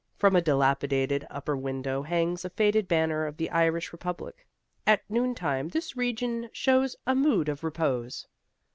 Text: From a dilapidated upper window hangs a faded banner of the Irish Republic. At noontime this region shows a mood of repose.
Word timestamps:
From 0.17 0.35
a 0.35 0.41
dilapidated 0.41 1.27
upper 1.29 1.55
window 1.55 2.01
hangs 2.01 2.43
a 2.43 2.49
faded 2.49 2.87
banner 2.87 3.27
of 3.27 3.37
the 3.37 3.51
Irish 3.51 3.93
Republic. 3.93 4.47
At 4.87 5.07
noontime 5.11 5.69
this 5.69 5.95
region 5.95 6.49
shows 6.51 6.95
a 7.05 7.13
mood 7.13 7.47
of 7.47 7.63
repose. 7.63 8.25